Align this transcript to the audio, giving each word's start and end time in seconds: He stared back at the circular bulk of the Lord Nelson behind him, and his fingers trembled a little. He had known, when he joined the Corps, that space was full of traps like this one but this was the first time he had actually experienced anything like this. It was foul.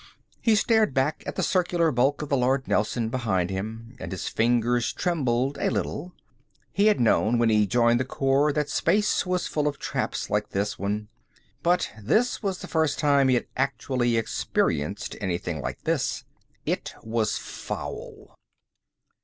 He 0.41 0.55
stared 0.55 0.95
back 0.95 1.23
at 1.27 1.35
the 1.35 1.43
circular 1.43 1.91
bulk 1.91 2.23
of 2.23 2.29
the 2.29 2.35
Lord 2.35 2.67
Nelson 2.67 3.09
behind 3.09 3.51
him, 3.51 3.95
and 3.99 4.11
his 4.11 4.27
fingers 4.27 4.91
trembled 4.91 5.59
a 5.59 5.69
little. 5.69 6.11
He 6.71 6.87
had 6.87 6.99
known, 6.99 7.37
when 7.37 7.49
he 7.51 7.67
joined 7.67 7.99
the 7.99 8.03
Corps, 8.03 8.51
that 8.51 8.67
space 8.67 9.27
was 9.27 9.45
full 9.45 9.67
of 9.67 9.77
traps 9.77 10.27
like 10.31 10.49
this 10.49 10.79
one 10.79 11.09
but 11.61 11.91
this 12.01 12.41
was 12.41 12.57
the 12.61 12.67
first 12.67 12.97
time 12.97 13.27
he 13.27 13.35
had 13.35 13.45
actually 13.55 14.17
experienced 14.17 15.15
anything 15.21 15.61
like 15.61 15.83
this. 15.83 16.23
It 16.65 16.95
was 17.03 17.37
foul. 17.37 18.33